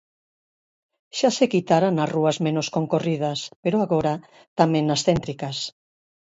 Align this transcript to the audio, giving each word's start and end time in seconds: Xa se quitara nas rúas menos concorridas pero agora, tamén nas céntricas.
Xa 1.17 1.29
se 1.37 1.45
quitara 1.53 1.89
nas 1.91 2.11
rúas 2.15 2.37
menos 2.45 2.67
concorridas 2.75 3.39
pero 3.63 3.77
agora, 3.79 4.13
tamén 4.59 4.83
nas 4.89 5.03
céntricas. 5.07 5.57